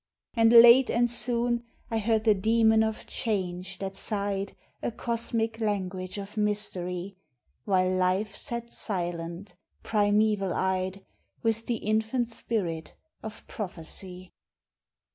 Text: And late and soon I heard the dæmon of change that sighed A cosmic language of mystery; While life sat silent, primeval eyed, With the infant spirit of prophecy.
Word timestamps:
And 0.33 0.51
late 0.51 0.89
and 0.89 1.07
soon 1.11 1.63
I 1.91 1.99
heard 1.99 2.23
the 2.23 2.33
dæmon 2.33 2.83
of 2.83 3.05
change 3.05 3.77
that 3.77 3.95
sighed 3.95 4.55
A 4.81 4.89
cosmic 4.91 5.59
language 5.59 6.17
of 6.17 6.37
mystery; 6.37 7.17
While 7.65 7.91
life 7.91 8.35
sat 8.35 8.71
silent, 8.71 9.53
primeval 9.83 10.55
eyed, 10.55 11.05
With 11.43 11.67
the 11.67 11.75
infant 11.75 12.29
spirit 12.29 12.95
of 13.21 13.45
prophecy. 13.45 14.33